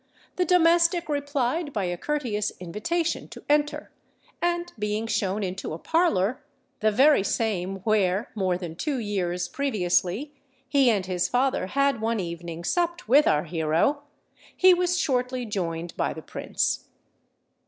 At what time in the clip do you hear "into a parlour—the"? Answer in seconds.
5.43-6.89